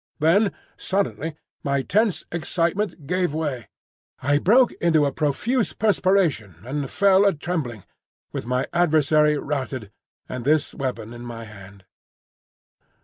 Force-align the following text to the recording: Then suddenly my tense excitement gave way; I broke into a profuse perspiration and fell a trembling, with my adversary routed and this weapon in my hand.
Then 0.17 0.51
suddenly 0.77 1.35
my 1.63 1.83
tense 1.83 2.25
excitement 2.31 3.05
gave 3.05 3.35
way; 3.35 3.67
I 4.19 4.39
broke 4.39 4.71
into 4.81 5.05
a 5.05 5.11
profuse 5.11 5.73
perspiration 5.73 6.55
and 6.65 6.89
fell 6.89 7.23
a 7.23 7.33
trembling, 7.33 7.83
with 8.33 8.47
my 8.47 8.65
adversary 8.73 9.37
routed 9.37 9.91
and 10.27 10.43
this 10.43 10.73
weapon 10.73 11.13
in 11.13 11.21
my 11.23 11.43
hand. 11.43 11.85